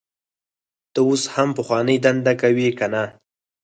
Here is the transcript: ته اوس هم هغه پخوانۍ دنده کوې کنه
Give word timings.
ته 0.93 0.99
اوس 1.07 1.23
هم 1.33 1.49
هغه 1.51 1.55
پخوانۍ 1.57 1.97
دنده 2.05 2.33
کوې 2.41 2.69
کنه 2.79 3.03